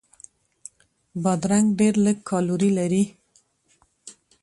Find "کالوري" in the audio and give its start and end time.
2.29-2.69